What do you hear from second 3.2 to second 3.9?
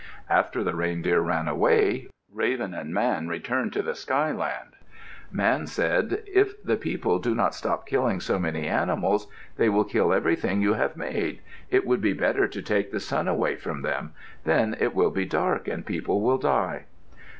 returned to